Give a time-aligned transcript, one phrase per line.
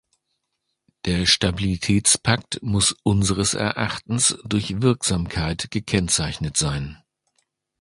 [1.05, 6.97] Der Stabilitätspakt muss unseres Erachtens durch Wirksamkeit gekennzeichnet sein.